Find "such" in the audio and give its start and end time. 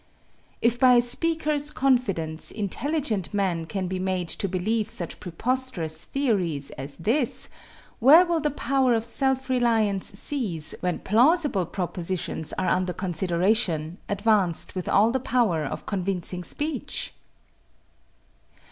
4.89-5.19